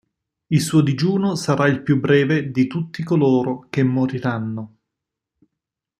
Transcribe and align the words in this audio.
Il 0.49 0.61
suo 0.61 0.81
digiuno 0.81 1.35
sarà 1.35 1.67
il 1.67 1.83
più 1.83 1.99
breve 1.99 2.49
di 2.49 2.65
tutti 2.65 3.03
coloro 3.03 3.67
che 3.69 3.83
moriranno. 3.83 4.77